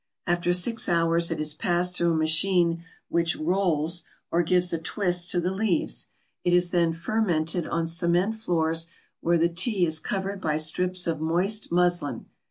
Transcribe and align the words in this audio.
After 0.25 0.51
six 0.51 0.89
hours 0.89 1.29
it 1.29 1.39
is 1.39 1.53
passed 1.53 1.95
through 1.95 2.13
a 2.13 2.17
machine 2.17 2.83
which 3.09 3.35
"rolls" 3.35 4.03
or 4.31 4.41
gives 4.41 4.73
a 4.73 4.79
twist 4.79 5.29
to 5.29 5.39
the 5.39 5.51
leaves. 5.51 6.07
It 6.43 6.53
is 6.53 6.71
then 6.71 6.91
"fermented" 6.91 7.67
on 7.67 7.85
cement 7.85 8.33
floors, 8.33 8.87
where 9.19 9.37
the 9.37 9.47
tea 9.47 9.85
is 9.85 9.99
covered 9.99 10.41
by 10.41 10.57
strips 10.57 11.05
of 11.05 11.21
moist 11.21 11.71
muslin. 11.71 12.25